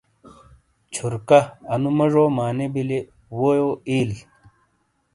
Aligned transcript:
چھورکا، 0.93 1.39
انو 1.73 1.89
مجو 1.97 2.25
معنی 2.37 2.67
بیلی، 2.73 2.99
وےیو 3.39 3.69
اییل۔ 3.89 4.11